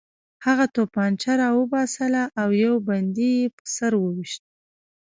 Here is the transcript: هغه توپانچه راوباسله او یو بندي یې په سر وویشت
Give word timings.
هغه 0.45 0.65
توپانچه 0.75 1.31
راوباسله 1.41 2.23
او 2.41 2.49
یو 2.63 2.75
بندي 2.87 3.29
یې 3.39 3.47
په 3.57 3.63
سر 3.75 3.91
وویشت 3.99 4.43